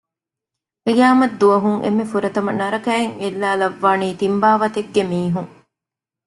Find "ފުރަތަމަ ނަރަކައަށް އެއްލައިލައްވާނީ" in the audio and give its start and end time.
2.11-4.07